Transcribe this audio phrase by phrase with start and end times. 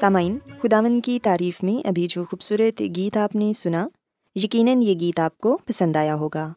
[0.00, 3.88] سامعین خداون کی تعریف میں ابھی جو خوبصورت گیت آپ نے سنا،
[4.34, 6.52] یقیناً یہ گیت آپ کو پسند آیا ہوگا۔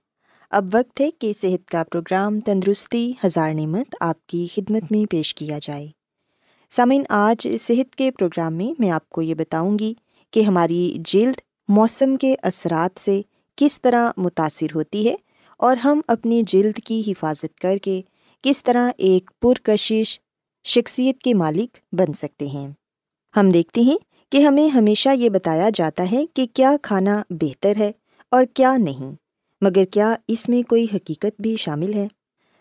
[0.51, 5.35] اب وقت ہے کہ صحت کا پروگرام تندرستی ہزار نعمت آپ کی خدمت میں پیش
[5.35, 5.87] کیا جائے۔
[6.69, 9.93] سامعین، آج صحت کے پروگرام میں میں آپ کو یہ بتاؤں گی
[10.31, 11.35] کہ ہماری جلد
[11.67, 13.21] موسم کے اثرات سے
[13.55, 15.15] کس طرح متاثر ہوتی ہے
[15.57, 18.01] اور ہم اپنی جلد کی حفاظت کر کے
[18.41, 20.19] کس طرح ایک پرکشش
[20.63, 22.71] شخصیت کے مالک بن سکتے ہیں۔
[23.35, 23.97] ہم دیکھتے ہیں
[24.31, 27.91] کہ ہمیں ہمیشہ یہ بتایا جاتا ہے کہ کیا کھانا بہتر ہے
[28.31, 29.15] اور کیا نہیں،
[29.61, 32.07] مگر کیا اس میں کوئی حقیقت بھی شامل ہے؟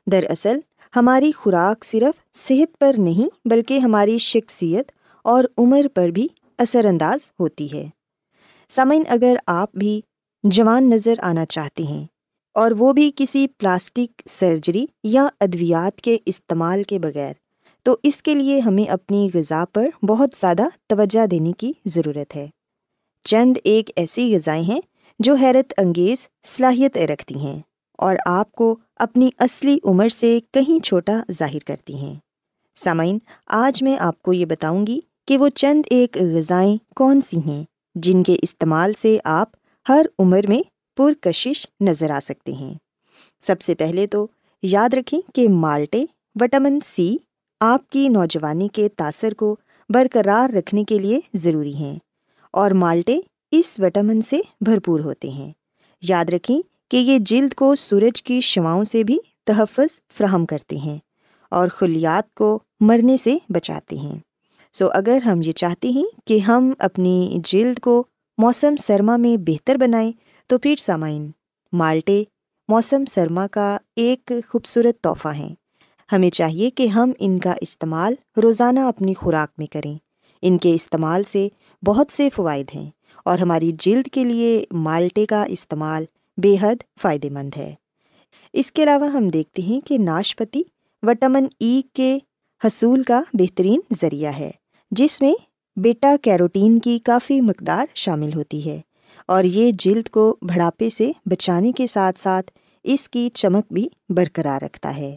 [0.07, 0.59] دراصل،
[0.97, 4.93] ہماری خوراک صرف صحت پر نہیں بلکہ ہماری شخصیت
[5.25, 6.27] اور عمر پر بھی
[6.59, 7.89] اثر انداز ہوتی ہے۔
[8.71, 10.01] سامعین، اگر آپ بھی
[10.45, 12.05] جوان نظر آنا چاہتے ہیں
[12.57, 17.33] اور وہ بھی کسی پلاسٹک سرجری یا ادویات کے استعمال کے بغیر
[17.83, 22.49] تو اس کے لیے ہمیں اپنی غذا پر بہت زیادہ توجہ دینے کی ضرورت ہے۔
[23.25, 24.81] چند ایک ایسی غذائیں ہیں
[25.19, 27.61] جو حیرت انگیز صلاحیت رکھتی ہیں
[27.99, 32.15] اور آپ کو اپنی اصلی عمر سے کہیں چھوٹا ظاہر کرتی ہیں۔
[32.77, 37.37] سامعین، آج میں آپ کو یہ بتاؤں گی کہ وہ چند ایک غذائیں کون سی
[37.47, 37.65] ہیں
[37.95, 39.49] جن کے استعمال سے آپ
[39.89, 40.63] ہر عمر میں
[40.97, 42.75] پرکشش نظر آ سکتے ہیں۔
[43.47, 44.27] سب سے پہلے تو
[44.63, 46.05] یاد رکھیں کہ مالٹے،
[46.41, 47.17] وٹامن سی
[47.65, 49.57] آپ کی نوجوانی کے تاثر کو
[49.89, 51.99] برقرار رکھنے کے لیے ضروری ہیں
[52.51, 53.21] اور مالٹے
[53.51, 55.53] اس وٹامن سے بھرپور ہوتے ہیں۔
[56.03, 60.99] یاد رکھیں کہ یہ جلد کو سورج کی شواؤں سے بھی تحفظ فراہم کرتے ہیں
[61.49, 64.19] اور خلیات کو مرنے سے بچاتے ہیں۔
[64.73, 68.05] سو اگر ہم یہ چاہتے ہیں کہ ہم اپنی جلد کو
[68.39, 70.13] موسم سرما میں بہتر بنائیں
[70.47, 71.31] تو پھر سامعین،
[71.73, 72.25] مالٹے
[72.69, 75.55] موسم سرما کا ایک خوبصورت تحفہ ہیں۔
[76.13, 79.99] ہمیں چاہیے کہ ہم ان کا استعمال روزانہ اپنی خوراک میں کریں۔
[80.43, 81.49] ان کے استعمال سے
[81.85, 82.91] بہت سے فوائد ہیں
[83.25, 86.05] اور ہماری جلد کے لیے مالٹے کا استعمال
[86.37, 87.75] بے حد فائدہ مند ہے۔
[88.53, 90.63] اس کے علاوہ ہم دیکھتے ہیں کہ ناشپتی
[91.03, 92.19] وٹامن ای کے
[92.67, 94.51] حصول کا بہترین ذریعہ ہے،
[94.91, 95.35] جس میں
[95.77, 98.81] بیٹا کیروٹین کی کافی مقدار شامل ہوتی ہے
[99.27, 102.51] اور یہ جلد کو بڑھاپے سے بچانے کے ساتھ ساتھ
[102.85, 105.17] اس کی چمک بھی برقرار رکھتا ہے۔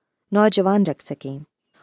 [0.31, 1.39] نوجوان رکھ سکیں۔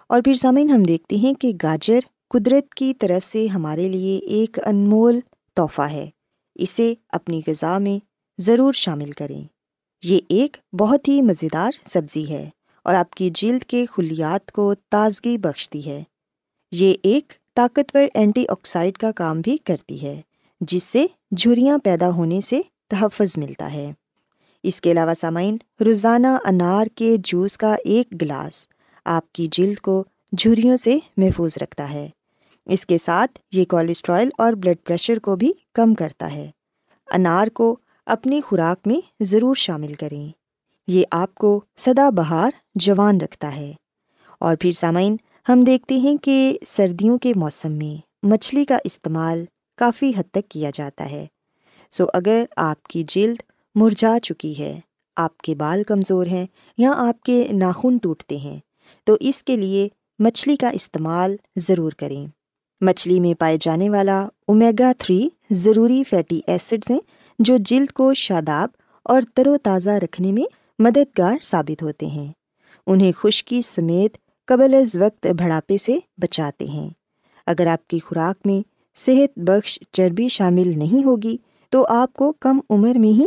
[0.09, 2.01] اور پھر سامعین، ہم دیکھتے ہیں کہ گاجر
[2.31, 5.21] قدرت کی طرف سے ہمارے لیے ایک انمول
[5.55, 6.11] تحفہ ہے۔
[6.55, 8.05] اسے اپنی غذا میں
[8.41, 9.43] ضرور شامل کریں۔
[10.05, 12.51] یہ ایک بہت ہی مزیدار سبزی ہے
[12.85, 16.05] اور آپ کی جلد کے خلیات کو تازگی بخشتی ہے۔
[16.73, 20.21] یہ ایک طاقتور اینٹی آکسائڈ کا کام بھی کرتی ہے،
[20.61, 23.93] جس سے جھریاں پیدا ہونے سے تحفظ ملتا ہے۔
[24.63, 28.67] اس کے علاوہ سامعین، روزانہ انار کے جوس کا ایک گلاس
[29.05, 32.09] آپ کی جلد کو جھریوں سے محفوظ رکھتا ہے۔
[32.67, 36.51] اس کے ساتھ یہ کولیسٹرائل اور بلڈ پریشر کو بھی کم کرتا ہے۔
[37.13, 40.29] انار کو اپنی خوراک میں ضرور شامل کریں۔
[40.87, 43.73] یہ آپ کو سدا بہار جوان رکھتا ہے۔
[44.41, 45.17] اور پھر سامعین،
[45.49, 49.45] ہم دیکھتے ہیں کہ سردیوں کے موسم میں مچھلی کا استعمال
[49.77, 51.27] کافی حد تک کیا جاتا ہے۔
[51.91, 53.43] سو اگر آپ کی جلد
[53.75, 54.81] مرجھا چکی ہے۔
[55.17, 56.47] آپ کے بال کمزور ہیں
[56.79, 58.59] یا آپ کے ناخن ٹوٹتے ہیں،
[59.05, 62.27] تو اس کے لیے مچھلی کا استعمال ضرور کریں۔
[62.81, 67.01] مچھلی میں پائے جانے والا اومیگا تھری ضروری فیٹی ایسڈز ہیں
[67.39, 68.69] جو جلد کو شاداب
[69.03, 70.45] اور تر و تازہ رکھنے میں
[70.79, 72.33] مددگار ثابت ہوتے ہیں۔
[72.87, 76.91] انہیں خشکی سمیت قبل از وقت بڑھاپے سے بچاتے ہیں۔
[77.47, 81.37] اگر آپ کی خوراک میں صحت بخش چربی شامل نہیں ہوگی،
[81.71, 83.27] تو آپ کو کم عمر میں ہی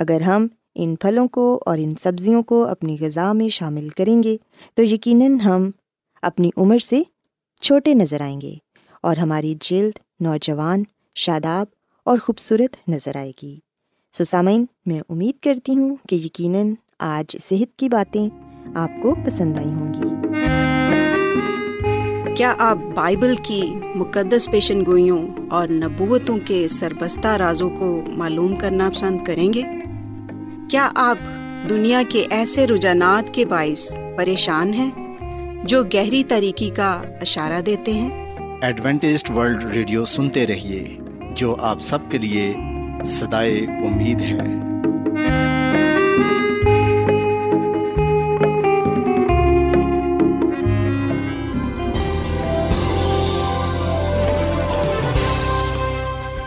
[0.00, 4.36] اگر ہم ان پھلوں کو اور ان سبزیوں کو اپنی غذا میں شامل کریں گے،
[4.74, 5.70] تو یقیناً ہم
[6.22, 7.02] اپنی عمر سے
[7.60, 8.54] چھوٹے نظر آئیں گے
[9.02, 10.82] اور ہماری جلد نوجوان،
[11.14, 11.66] شاداب
[12.04, 13.58] اور خوبصورت نظر آئے گی۔
[14.12, 18.28] سسامین میں امید کرتی ہوں کہ یقیناً آج صحت کی باتیں
[18.74, 20.08] آپ کو پسند آئی ہوں گی۔
[22.34, 23.62] کیا آپ بائبل کی
[23.94, 29.62] مقدس پیشن گوئیوں اور نبوتوں کے سربستہ رازوں کو معلوم کرنا پسند کریں گے؟
[30.70, 31.18] کیا آپ
[31.68, 34.90] دنیا کے ایسے رجحانات کے باعث پریشان ہیں
[35.64, 40.96] جو گہری طریقے کا اشارہ دیتے ہیں؟ ایڈوینٹسٹ ورلڈ ریڈیو سنتے رہیے
[41.30, 42.54] جو آپ سب کے لیے
[43.04, 44.38] صدائے امید ہے۔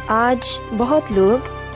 [0.07, 1.52] آج بہت لوگ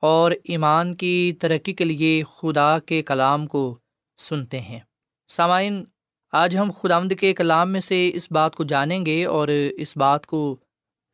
[0.00, 3.78] اور ایمان کی ترقی کے لیے خدا کے کلام کو
[4.18, 4.80] سنتے ہیں۔
[5.28, 5.84] سامعین،
[6.32, 9.96] آج ہم خدا آمد کے کلام میں سے اس بات کو جانیں گے اور اس
[9.96, 10.56] بات کو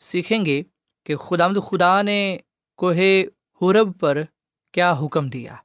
[0.00, 0.62] سیکھیں گے
[1.04, 2.38] کہ خدا آمد خدا نے
[2.76, 2.94] کوہ
[3.62, 4.22] حرب پر
[4.72, 5.56] کیا حکم دیا۔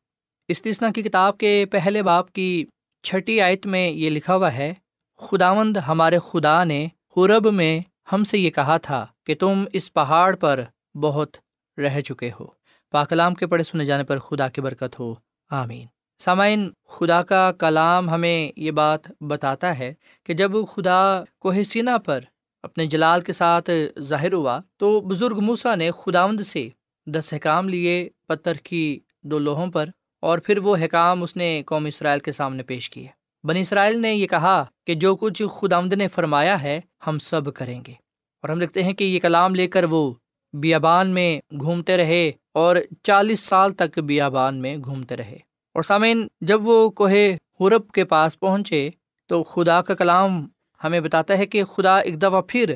[0.48, 2.66] استثنا کی کتاب کے پہلے باپ کی
[3.04, 4.74] چھٹی آیت میں یہ لکھا ہوا ہے،
[5.18, 6.88] خداوند ہمارے خدا نے
[7.18, 7.80] حرب میں
[8.12, 10.64] ہم سے یہ کہا تھا کہ تم اس پہاڑ پر
[10.96, 11.38] بہت
[11.78, 12.61] رہ چکے ہو۔
[12.92, 15.16] پاکلام کے پڑھے سنے جانے پر خدا کی برکت ہو۔
[15.50, 15.86] آمین۔
[16.20, 19.94] سامعین، خدا کا کلام ہمیں یہ بات بتاتا ہے
[20.24, 22.20] کہ جب خدا کوہ سینا پر
[22.64, 23.70] اپنے جلال کے ساتھ
[24.00, 26.70] ظاہر ہوا تو بزرگ موسا نے خداوند سے
[27.06, 31.86] دس حکام لیے پتھر کی دو لوہوں پر اور پھر وہ حکام اس نے قوم
[31.86, 33.08] اسرائیل کے سامنے پیش کیے۔
[33.44, 37.82] بنی اسرائیل نے یہ کہا کہ جو کچھ خداوند نے فرمایا ہے ہم سب کریں
[37.88, 37.94] گے
[38.42, 40.14] اور ہم دیکھتے ہیں کہ یہ کلام لے کر وہ
[40.54, 45.38] بیابان میں گھومتے رہے اور چالیس سال تک بیابان میں گھومتے رہے۔
[45.74, 47.12] اور سامعین، جب وہ کوہ
[47.60, 48.90] حرب کے پاس پہنچے
[49.28, 50.48] تو خدا کا کلام
[50.84, 52.74] ہمیں بتاتا ہے کہ خدا ایک دفعہ پھر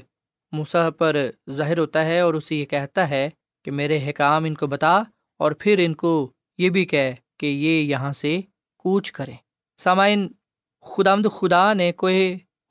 [0.51, 3.29] موسا پر ظاہر ہوتا ہے اور اسے یہ کہتا ہے
[3.65, 5.03] کہ میرے حکام ان کو بتا
[5.37, 8.39] اور پھر ان کو یہ بھی کہہ کہ یہ یہاں سے
[8.77, 9.35] کوچ کریں۔
[9.77, 10.27] سامعین
[10.81, 12.11] خدا مد خدا نے کوہ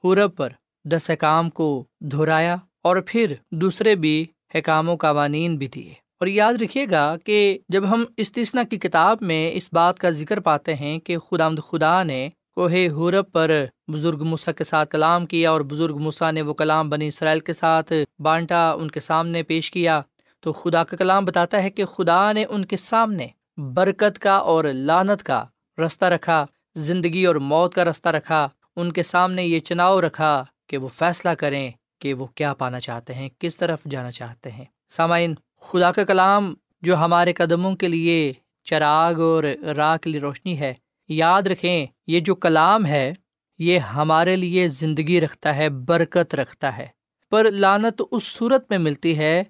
[0.04, 0.52] حرب پر
[0.84, 6.54] دس حکام کو دہرایا اور پھر دوسرے بھی حکام و قوانین بھی دیے۔ اور یاد
[6.62, 10.98] رکھیے گا کہ جب ہم استثنا کی کتاب میں اس بات کا ذکر پاتے ہیں
[10.98, 13.50] کہ خدا خدا نے کوہ حورب پر
[13.92, 17.52] بزرگ مسا کے ساتھ کلام کیا اور بزرگ مسا نے وہ کلام بنی اسرائیل کے
[17.52, 20.00] ساتھ بانٹا، ان کے سامنے پیش کیا،
[20.40, 23.26] تو خدا کا کلام بتاتا ہے کہ خدا نے ان کے سامنے
[23.56, 25.44] برکت کا اور لانت کا
[25.86, 30.78] رستہ رکھا، زندگی اور موت کا رستہ رکھا، ان کے سامنے یہ چناؤ رکھا کہ
[30.78, 35.34] وہ فیصلہ کریں کہ وہ کیا پانا چاہتے ہیں، کس طرف جانا چاہتے ہیں۔ سامعین
[35.64, 38.32] خدا کا کلام جو ہمارے قدموں کے لیے
[38.64, 39.44] چراغ اور
[39.76, 40.74] راہ کے لیے روشنی ہے۔
[41.08, 43.12] یاد رکھیں، یہ جو کلام ہے،
[43.58, 46.86] یہ ہمارے لیے زندگی رکھتا ہے، برکت رکھتا ہے۔
[47.30, 49.42] پر لانت اس صورت میں ملتی ہے،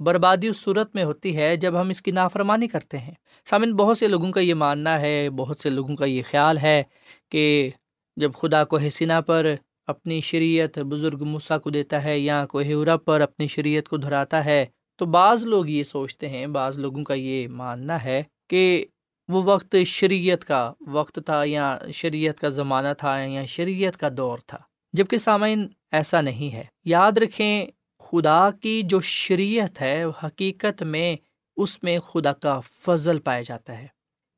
[0.00, 3.14] بربادی اس صورت میں ہوتی ہے جب ہم اس کی نافرمانی کرتے ہیں۔
[3.50, 6.82] سامن، بہت سے لوگوں کا یہ ماننا ہے، بہت سے لوگوں کا یہ خیال ہے
[7.28, 7.70] کہ
[8.16, 9.54] جب خدا کو حسینہ پر
[9.86, 14.66] اپنی شریعت بزرگ مسا کو دیتا ہے یا کوہ پر اپنی شریعت کو دہراتا ہے
[14.98, 18.86] تو بعض لوگ یہ سوچتے ہیں، بعض لوگوں کا یہ ماننا ہے کہ
[19.28, 24.38] وہ وقت شریعت کا وقت تھا یا شریعت کا زمانہ تھا یا شریعت کا دور
[24.46, 24.58] تھا
[24.92, 27.66] جبکہ سامعین ایسا نہیں ہے۔ یاد رکھیں،
[27.98, 31.16] خدا کی جو شریعت ہے حقیقت میں
[31.56, 33.86] اس میں خدا کا فضل پایا جاتا ہے۔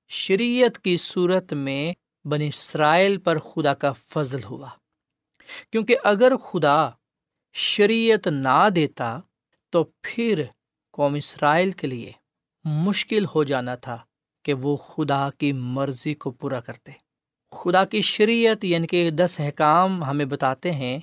[0.08, 1.92] شریعت کی صورت میں
[2.26, 4.68] بنی اسرائیل پر خدا کا فضل ہوا۔
[5.72, 6.88] کیونکہ اگر خدا
[7.52, 9.20] شریعت نہ دیتا
[9.70, 10.44] تو پھر
[10.92, 12.12] قوم اسرائیل کے لیے
[12.64, 13.98] مشکل ہو جانا تھا
[14.42, 16.92] کہ وہ خدا کی مرضی کو پورا کرتے۔
[17.52, 20.98] خدا کی شریعت یعنی کہ دس احکام ہمیں بتاتے ہیں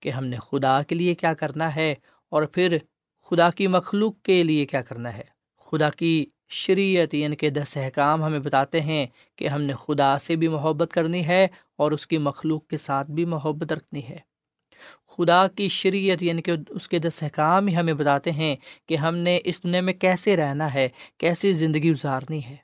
[0.00, 1.94] کہ ہم نے خدا کے لیے کیا کرنا ہے
[2.28, 2.76] اور پھر
[3.30, 5.24] خدا کی مخلوق کے لیے کیا کرنا ہے۔
[5.58, 10.36] خدا کی شریعت یعنی کہ دس احکام ہمیں بتاتے ہیں کہ ہم نے خدا سے
[10.36, 14.18] بھی محبت کرنی ہے اور اس کی مخلوق کے ساتھ بھی محبت رکھنی ہے۔
[15.08, 19.16] خدا کی شریعت یعنی کہ اس کے دس احکام ہی ہمیں بتاتے ہیں کہ ہم
[19.16, 20.88] نے اس دنیا میں کیسے رہنا ہے،
[21.18, 22.56] کیسی زندگی گزارنی ہے۔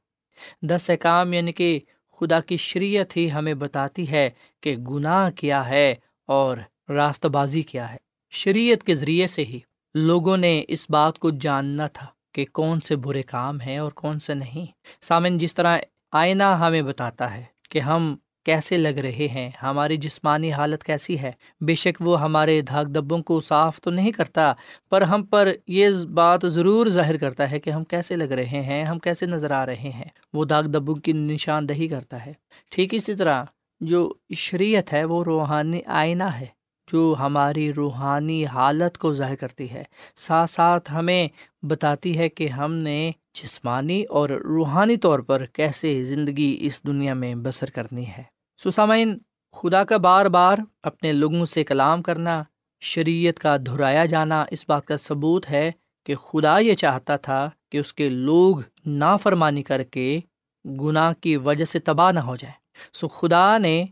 [0.62, 1.80] دس احکام یعنی کہ
[2.20, 5.94] خدا کی شریعت ہی ہمیں بتاتی ہے کہ گناہ کیا ہے
[6.26, 6.56] اور
[6.88, 7.96] راستہ بازی کیا ہے۔
[8.30, 9.60] شریعت کے ذریعے سے ہی
[9.94, 14.18] لوگوں نے اس بات کو جاننا تھا کہ کون سے برے کام ہیں اور کون
[14.18, 14.66] سے نہیں۔
[15.00, 15.78] سامن، جس طرح
[16.12, 21.32] آئینہ ہمیں بتاتا ہے کہ ہم کیسے لگ رہے ہیں؟ ہماری جسمانی حالت کیسی ہے؟
[21.60, 24.52] بے شک وہ ہمارے دھاگ دبوں کو صاف تو نہیں کرتا،
[24.90, 28.84] پر ہم پر یہ بات ضرور ظاہر کرتا ہے کہ ہم کیسے لگ رہے ہیں،
[28.84, 32.32] ہم کیسے نظر آ رہے ہیں۔ وہ دھاگ دبوں کی نشاندہی کرتا ہے۔
[32.70, 33.44] ٹھیک اسی طرح
[33.80, 36.46] جو شریعت ہے، وہ روحانی آئینہ ہے،
[36.92, 39.84] جو ہماری روحانی حالت کو ظاہر کرتی ہے۔
[40.16, 41.28] ساتھ ساتھ ہمیں
[41.62, 43.10] بتاتی ہے کہ ہم نے
[43.42, 49.18] جسمانی اور روحانی طور پر کیسے زندگی اس دنیا میں بسر کرنی ہے۔ سسامین،
[49.52, 52.42] خدا کا بار بار اپنے لوگوں سے کلام کرنا،
[52.80, 55.70] شریعت کا دہرایا جانا اس بات کا ثبوت ہے
[56.06, 60.20] کہ خدا یہ چاہتا تھا کہ اس کے لوگ نافرمانی کر کے
[60.64, 62.52] گناہ کی وجہ سے تباہ نہ ہو جائے
[62.92, 63.84] سو خدا نے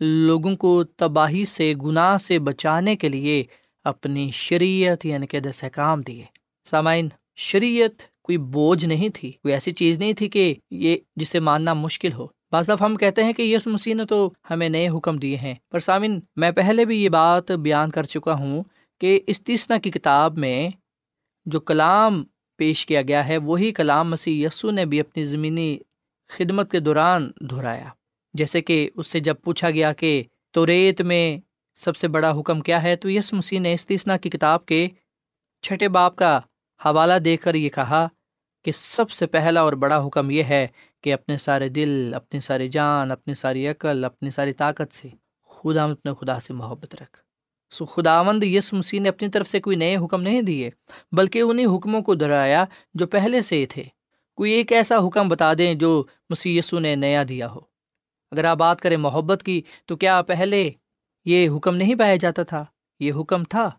[0.00, 3.44] لوگوں کو تباہی سے، گناہ سے بچانے کے لیے
[3.84, 6.24] اپنی شریعت یعنی کہ دس احکام دیے۔
[6.70, 11.74] سامعین، شریعت کوئی بوجھ نہیں تھی، کوئی ایسی چیز نہیں تھی کہ یہ جسے ماننا
[11.74, 15.18] مشکل ہو۔ بعض دفعہ ہم کہتے ہیں کہ یس مسیح نے تو ہمیں نئے حکم
[15.18, 18.62] دیے ہیں، پر سامن میں پہلے بھی یہ بات بیان کر چکا ہوں
[19.00, 20.68] کہ اس تیسنا کی کتاب میں
[21.46, 22.22] جو کلام
[22.58, 25.78] پیش کیا گیا ہے، وہی کلام مسیح یسو نے بھی اپنی زمینی
[26.30, 27.88] خدمت کے دوران دہرایا۔
[28.34, 30.22] جیسے کہ اس سے جب پوچھا گیا کہ
[30.54, 31.38] تو ریت میں
[31.78, 34.86] سب سے بڑا حکم کیا ہے، تو یس مسیح نے اس تیسنا کی کتاب کے
[35.64, 36.38] چھٹے باپ کا
[36.80, 38.06] حوالہ دے کر یہ کہا
[38.64, 40.66] کہ سب سے پہلا اور بڑا حکم یہ ہے
[41.00, 45.08] کہ اپنے سارے دل، اپنی ساری جان، اپنی ساری عقل، اپنی ساری طاقت سے
[45.46, 47.20] خدا اپنے خدا سے محبت رکھ۔
[47.70, 50.70] سو خداوند یس مسیح نے اپنی طرف سے کوئی نئے حکم نہیں دیے،
[51.12, 53.84] بلکہ انہیں حکموں کو دہرایا جو پہلے سے تھے۔
[54.36, 57.60] کوئی ایک ایسا حکم بتا دیں جو مسی یسو نے نیا دیا ہو۔
[58.30, 60.70] اگر آپ بات کریں محبت کی، تو کیا پہلے
[61.24, 62.64] یہ حکم نہیں پایا جاتا تھا؟
[63.00, 63.70] یہ حکم تھا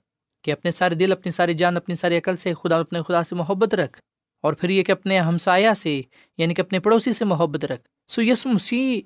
[0.42, 3.36] کہ اپنے سارے دل، اپنی ساری جان، اپنی ساری عقل سے خدا اپنے خدا سے
[3.36, 4.02] محبت رکھ۔
[4.41, 6.01] اور پھر یہ کہ اپنے ہمسایہ سے
[6.38, 9.01] یعنی کہ اپنے پڑوسی سے محبت رکھ۔ سو یس مسیح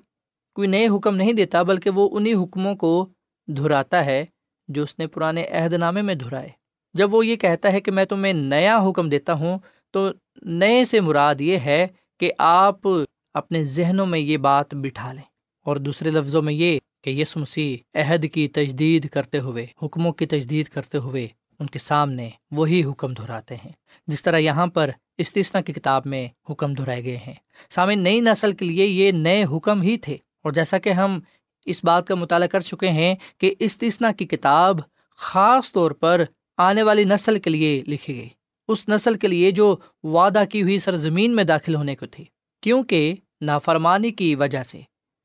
[0.54, 3.08] کوئی نئے حکم نہیں دیتا، بلکہ وہ انہیں حکموں کو
[3.48, 4.24] دہراتا ہے
[4.68, 6.48] جو اس نے پرانے عہد نامے میں دہرائے
[6.94, 9.58] جب وہ یہ کہتا ہے کہ میں تمہیں نیا حکم دیتا ہوں،
[9.90, 10.08] تو
[10.42, 11.86] نئے سے مراد یہ ہے
[12.20, 12.80] کہ آپ
[13.34, 15.22] اپنے ذہنوں میں یہ بات بٹھا لیں۔
[15.64, 20.26] اور دوسرے لفظوں میں یہ کہ یس مسیح عہد کی تجدید کرتے ہوئے، حکموں کی
[20.26, 21.28] تجدید کرتے ہوئے
[21.60, 23.72] ان کے سامنے وہی حکم دہراتے ہیں۔
[24.06, 27.34] جس طرح یہاں پر استثنا کی کتاب میں حکم دہرائے گئے ہیں۔
[27.70, 31.20] سامنے نئی نسل کے لیے یہ نئے حکم ہی تھے۔ اور جیسا کہ ہم
[31.64, 34.78] اس بات کا مطالعہ کر چکے ہیں کہ استثنا کی کتاب
[35.16, 36.22] خاص طور پر
[36.56, 38.28] آنے والی نسل کے لیے لکھی گئی۔
[38.68, 42.24] اس نسل کے لیے جو وعدہ کی ہوئی سرزمین میں داخل ہونے کو تھی۔
[42.62, 44.80] کیونکہ نافرمانی کی وجہ سے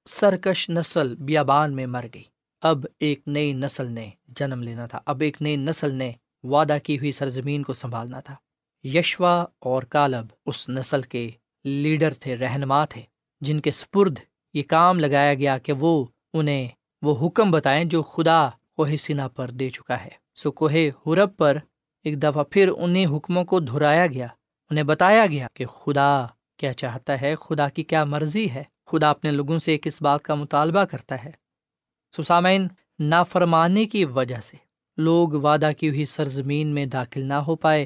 [0.06, 2.24] سرکش نسل بیابان میں مر گئی۔
[2.62, 6.12] اب ایک نئی نسل نے جنم لینا تھا۔ اب ایک نئی نسل نے
[6.44, 8.36] وعدہ کی ہوئی سرزمین کو سنبھالنا تھا۔
[8.84, 11.32] یشوا اور کالب اس نسل کے
[11.64, 13.02] لیڈر تھے، رہنما تھے،
[13.42, 14.20] جن کے سپرد
[14.54, 16.68] یہ کام لگایا گیا کہ وہ انہیں
[17.02, 20.72] وہ حکم بتائیں جو خدا کوہ سینا پر دے چکا ہے۔ سو کوہ
[21.08, 21.58] حرب پر
[22.04, 24.28] ایک دفعہ پھر انہیں حکموں کو دہرایا گیا،
[24.70, 26.26] انہیں بتایا گیا کہ خدا
[26.58, 30.36] کیا چاہتا ہے، خدا کی کیا مرضی ہے، خدا اپنے لوگوں سے کس بات کا
[30.36, 31.41] مطالبہ کرتا ہے۔
[32.18, 32.68] سسامین
[33.00, 34.58] نافرمانے کی وجہ سے
[34.98, 37.86] لوگ وعدہ کی ہوئی سرزمین میں داخل نہ ہو پائے،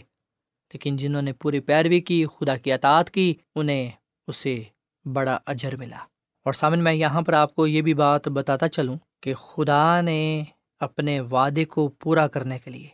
[0.74, 3.92] لیکن جنہوں نے پوری پیروی کی، خدا کی اطاعت کی، انہیں
[4.28, 4.64] اسے
[5.06, 6.00] بڑا اجر ملا۔
[6.46, 10.44] اور سامن، میں یہاں پر آپ کو یہ بھی بات بتاتا چلوں کہ خدا نے
[10.80, 12.88] اپنے وعدے کو پورا کرنے کے لیے،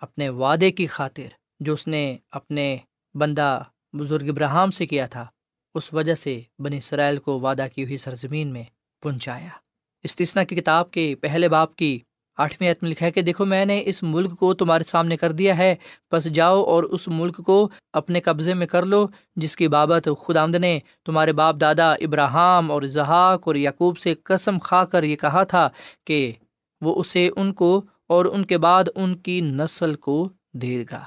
[0.00, 1.26] اپنے وعدے کی خاطر
[1.60, 2.76] جو اس نے اپنے
[3.14, 5.26] بندہ بزرگ ابراہم سے کیا تھا،
[5.74, 8.64] اس وجہ سے بنی اسرائیل کو وعدہ کی ہوئی سرزمین میں
[9.02, 9.61] پہنچایا۔
[10.02, 11.98] استثنا کی کتاب کے پہلے باپ کی
[12.38, 15.56] آٹھویں عتم لکھا ہے کہ دیکھو، میں نے اس ملک کو تمہارے سامنے کر دیا
[15.58, 15.74] ہے
[16.12, 20.46] بس جاؤ اور اس ملک کو اپنے قبضے میں کر لو، جس کی بابت خدا
[20.46, 25.44] نے تمہارے باپ دادا ابراہم اور اظہاق اور یعقوب سے قسم کھا کر یہ کہا
[25.44, 25.68] تھا
[26.06, 26.32] کہ
[26.80, 31.04] وہ اسے ان کو اور ان کے بعد ان کی نسل کو دے گا۔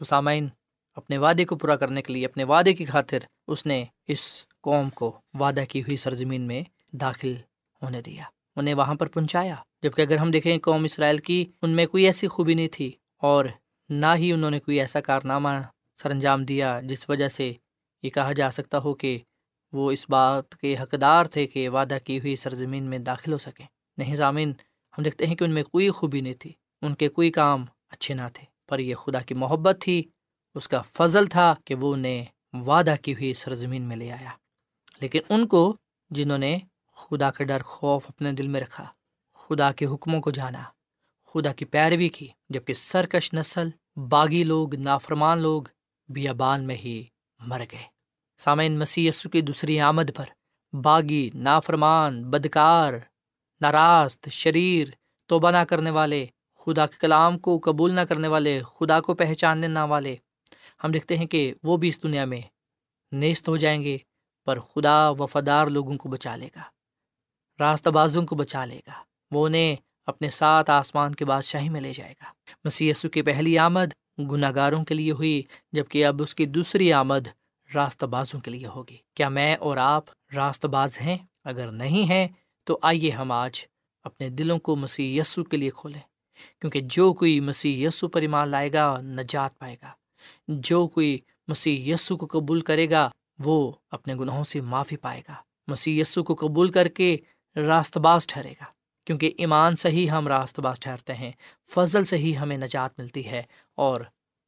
[0.00, 0.46] سسامین
[0.96, 4.90] اپنے وعدے کو پورا کرنے کے لیے، اپنے وعدے کی خاطر اس نے اس قوم
[4.90, 7.34] کو وعدہ کی ہوئی سرزمین میں داخل
[7.82, 8.22] ہونے دیا۔
[8.58, 12.28] انہیں وہاں پر پہنچایا، جبکہ اگر ہم دیکھیں قوم اسرائیل کی ان میں کوئی ایسی
[12.28, 13.44] خوبی نہیں تھی اور
[13.88, 15.48] نہ ہی انہوں نے کوئی ایسا کارنامہ
[16.02, 17.52] سر انجام دیا جس وجہ سے
[18.02, 19.18] یہ کہا جا سکتا ہو کہ
[19.72, 23.66] وہ اس بات کے حقدار تھے کہ وعدہ کی ہوئی سرزمین میں داخل ہو سکیں۔
[23.98, 24.52] نہیں ضامین
[24.98, 28.14] ہم دیکھتے ہیں کہ ان میں کوئی خوبی نہیں تھی، ان کے کوئی کام اچھے
[28.14, 30.02] نہ تھے، پر یہ خدا کی محبت تھی،
[30.54, 34.30] اس کا فضل تھا کہ وہ انہیں وعدہ کی ہوئی سرزمین میں لے آیا۔
[35.00, 35.76] لیکن ان کو
[36.10, 36.58] جنہوں نے
[36.98, 38.86] خدا کا ڈر خوف اپنے دل میں رکھا،
[39.34, 40.62] خدا کے حکموں کو جانا،
[41.26, 43.68] خدا کی پیروی کی جبکہ سرکش نسل،
[44.08, 45.62] باغی لوگ، نافرمان لوگ
[46.08, 47.04] بیابان میں ہی
[47.40, 47.82] مر گئے۔
[48.38, 50.24] سامعین، مسیح یسو کی دوسری آمد پر
[50.76, 52.94] باغی، نافرمان، بدکار
[53.60, 54.88] ناراست شریر،
[55.26, 59.68] توبہ نہ کرنے والے، خدا کے کلام کو قبول نہ کرنے والے، خدا کو پہچاننے
[59.68, 60.16] نہ والے،
[60.84, 62.40] ہم دیکھتے ہیں کہ وہ بھی اس دنیا میں
[63.12, 63.98] نیست ہو جائیں گے،
[64.44, 66.77] پر خدا وفادار لوگوں کو بچا لے گا۔
[67.60, 68.92] راستہ بازوں کو بچا لے گا۔
[69.30, 72.24] وہ انہیں اپنے ساتھ آسمان کے بادشاہی میں لے جائے گا۔
[72.64, 75.42] مسی کی پہلی آمد گناہ گاروں کے لیے ہوئی
[75.72, 77.28] جبکہ اب اس کی دوسری آمد
[77.74, 82.28] راستہ بازوں کے لیے ہوگی۔ کیا میں اور آپ راست باز ہیں؟ اگر نہیں ہیں،
[82.64, 83.60] تو آئیے ہم آج
[84.02, 86.00] اپنے دلوں کو مسیح یسو کے لیے کھولیں۔
[86.60, 89.90] کیونکہ جو کوئی مسیح یسو پر ایمان لائے گا، نجات پائے گا۔
[90.48, 91.18] جو کوئی
[91.48, 95.34] مسیح یسو کو قبول کرے گا، وہ اپنے گناہوں سے معافی پائے گا۔
[95.66, 97.16] مسیح یسو کو قبول کر کے
[97.58, 98.64] راست باز ٹھہرے گا۔
[99.06, 101.30] کیونکہ ایمان سے ہی ہم راست باز ٹھہرتے ہیں،
[101.70, 103.42] فضل سے ہی ہمیں نجات ملتی ہے،
[103.74, 104.00] اور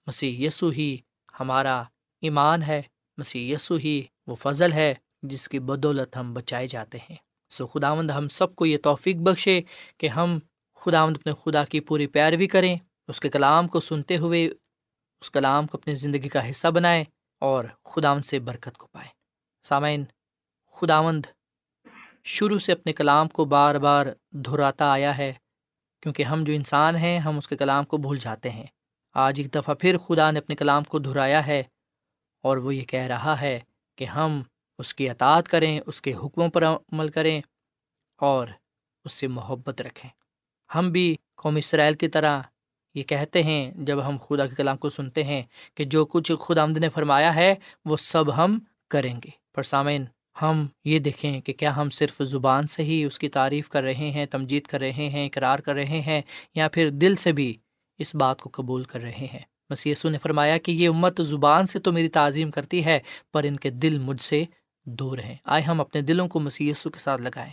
[0.06, 0.96] مسیح یسو ہی
[1.40, 1.82] ہمارا
[2.22, 2.82] ایمان ہے،
[3.18, 7.16] مسیح یسو ہی وہ فضل ہے جس کی بدولت ہم بچائے جاتے ہیں۔
[7.50, 9.60] سو خداوند ہم سب کو یہ توفیق بخشے
[9.98, 10.38] کہ ہم
[10.80, 12.76] خداوند اپنے خدا کی پوری پیروی کریں،
[13.08, 17.04] اس کے کلام کو سنتے ہوئے، اس کلام کو اپنی زندگی کا حصہ بنائیں
[17.42, 19.10] اور خداوند سے برکت کو پائیں۔
[19.64, 20.04] سامعین،
[20.74, 21.26] خداوند
[22.24, 25.32] شروع سے اپنے کلام کو بار بار دہراتا آیا ہے۔
[26.02, 28.66] کیونکہ ہم جو انسان ہیں، ہم اس کے کلام کو بھول جاتے ہیں۔
[29.14, 31.62] آج ایک دفعہ پھر خدا نے اپنے کلام کو دہرایا ہے
[32.42, 33.60] اور وہ یہ کہہ رہا ہے
[33.96, 34.42] کہ ہم
[34.78, 37.40] اس کی اطاعت کریں، اس کے حکموں پر عمل کریں
[38.16, 38.46] اور
[39.04, 40.10] اس سے محبت رکھیں۔
[40.74, 42.40] ہم بھی قوم اسرائیل کی طرح
[42.94, 45.42] یہ کہتے ہیں، جب ہم خدا کے کلام کو سنتے ہیں
[45.74, 47.54] کہ جو کچھ خدا آمد نے فرمایا ہے،
[47.84, 50.04] وہ سب ہم کریں گے۔ پر سامعین
[50.42, 53.94] ہم یہ دیکھیں کہ کیا ہم صرف زبان سے ہی اس کی تعریف کر رہے
[53.94, 56.22] ہیں، تمجید کر رہے ہیں، اقرار کر رہے ہیں،
[56.54, 57.56] یا پھر دل سے بھی
[57.98, 59.40] اس بات کو قبول کر رہے ہیں؟
[59.70, 62.98] بس یسو نے فرمایا کہ یہ امت زبان سے تو میری تعظیم کرتی ہے،
[63.32, 64.44] پر ان کے دل مجھ سے
[64.84, 67.52] دور ہیں۔ آئے ہم اپنے دلوں کو مسی کے ساتھ لگائیں۔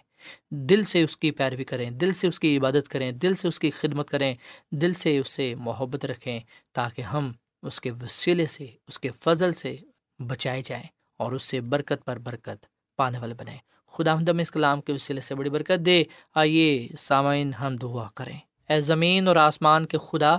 [0.51, 3.59] دل سے اس کی پیروی کریں، دل سے اس کی عبادت کریں، دل سے اس
[3.59, 4.35] کی خدمت کریں،
[4.71, 6.39] دل سے اس سے محبت رکھیں
[6.73, 7.31] تاکہ ہم
[7.63, 9.75] اس کے وسیلے سے، اس کے فضل سے
[10.19, 12.65] بچائے جائیں۔ اور اس سے برکت پر برکت
[12.97, 16.03] پانے والے بنے خدا ہم اس کلام کے وسیلے سے بڑی برکت دے۔
[16.35, 20.37] آئیے سامعین ہم دعا کریں۔ اے زمین اور آسمان کے خدا،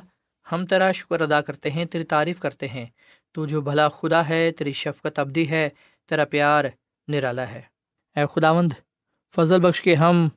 [0.53, 2.87] ہم تیرا شکر ادا کرتے ہیں، تیری تعریف کرتے ہیں۔
[3.33, 5.69] تو جو بھلا خدا ہے، تیری شفقت ابدی ہے،
[6.09, 6.65] تیرا پیار
[7.09, 7.63] نرالا ہے۔
[8.17, 8.73] اے خداوند،
[9.35, 10.29] فضل بخش کے ہم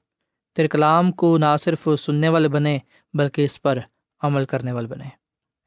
[0.55, 2.79] تیرے کلام کو نہ صرف سننے والے بنے
[3.13, 3.79] بلکہ اس پر
[4.21, 5.09] عمل کرنے والے بنے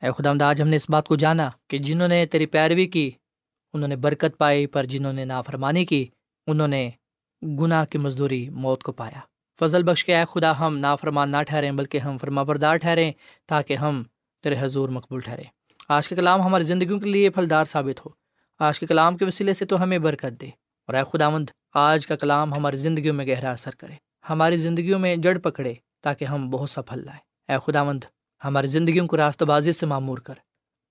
[0.02, 3.10] اے خدا آج ہم نے اس بات کو جانا کہ جنہوں نے تیری پیروی کی
[3.74, 6.06] انہوں نے برکت پائی، پر جنہوں نے نافرمانی کی،
[6.46, 6.90] انہوں نے
[7.42, 9.20] گناہ کی مزدوری موت کو پایا۔
[9.60, 13.12] فضل بخش کے اے خدا، ہم نافرمان نہ ٹھہریں، بلکہ ہم فرما بردار ٹھہریں
[13.46, 14.02] تاکہ ہم
[14.42, 15.44] تیرے حضور مقبول ٹھہریں۔
[15.88, 18.10] آج کے کلام ہماری زندگیوں کے لیے پھلدار ثابت ہو۔
[18.58, 20.46] آج کے کلام کے وسیلے سے تو ہمیں برکت دے۔
[20.86, 23.94] اور اے خداوند، آج کا کلام ہماری زندگیوں میں گہرا اثر کرے۔
[24.30, 28.04] ہماری زندگیوں میں جڑ پکڑے تاکہ ہم بہت سا پھل لائیں۔ اے خداوند،
[28.44, 30.34] ہماری زندگیوں کو راستہ بازی سے معمور کر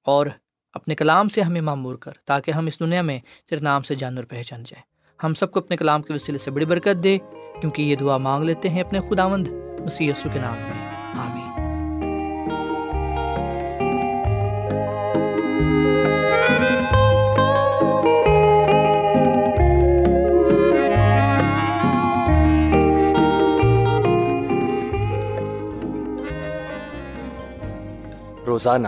[0.04, 0.28] اور
[0.74, 4.24] اپنے کلام سے ہمیں معمور کر، تاکہ ہم اس دنیا میں تیرے نام سے جانور
[4.24, 4.84] پہچان جائیں۔
[5.24, 7.18] ہم سب کو اپنے کلام کے وسیلے سے بڑی برکت دے،
[7.62, 9.48] کیونکہ یہ دعا مانگ لیتے ہیں اپنے خداوند
[9.80, 11.54] مسی کے نام میں۔ آمین۔
[28.46, 28.88] روزانہ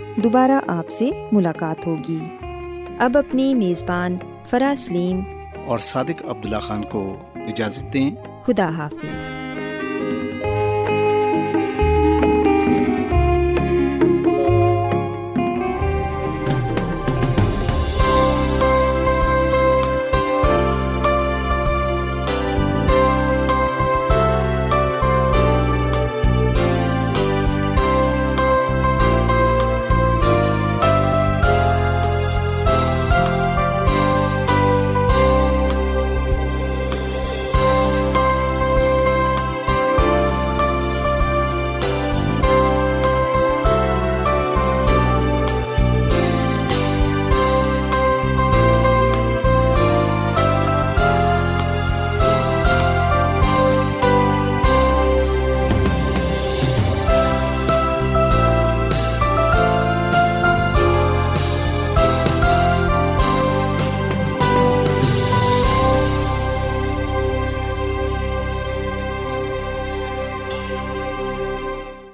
[0.15, 2.19] دوبارہ آپ سے ملاقات ہوگی۔
[2.99, 4.17] اب اپنی میزبان
[4.49, 5.21] فرا سلیم
[5.67, 8.11] اور صادق عبداللہ خان کو اجازت دیں۔
[8.45, 9.40] خدا حافظ۔